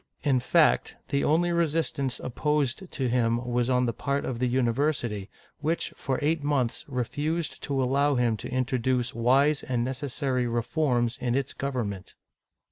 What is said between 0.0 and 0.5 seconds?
In